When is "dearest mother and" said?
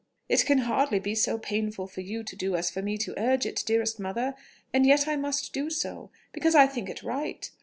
3.67-4.83